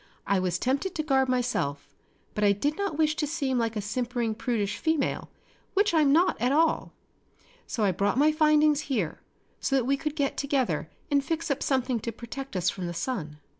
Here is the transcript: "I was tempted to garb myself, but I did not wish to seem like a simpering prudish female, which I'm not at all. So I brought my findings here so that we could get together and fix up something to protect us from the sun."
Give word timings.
"I 0.25 0.39
was 0.39 0.57
tempted 0.57 0.95
to 0.95 1.03
garb 1.03 1.27
myself, 1.29 1.93
but 2.33 2.43
I 2.43 2.53
did 2.53 2.75
not 2.75 2.97
wish 2.97 3.15
to 3.17 3.27
seem 3.27 3.59
like 3.59 3.75
a 3.75 3.81
simpering 3.81 4.33
prudish 4.33 4.77
female, 4.77 5.29
which 5.75 5.93
I'm 5.93 6.11
not 6.11 6.41
at 6.41 6.51
all. 6.51 6.93
So 7.67 7.83
I 7.83 7.91
brought 7.91 8.17
my 8.17 8.31
findings 8.31 8.81
here 8.89 9.21
so 9.59 9.75
that 9.75 9.85
we 9.85 9.97
could 9.97 10.15
get 10.15 10.37
together 10.37 10.89
and 11.11 11.23
fix 11.23 11.51
up 11.51 11.61
something 11.61 11.99
to 11.99 12.11
protect 12.11 12.55
us 12.55 12.67
from 12.67 12.87
the 12.87 12.95
sun." 12.95 13.41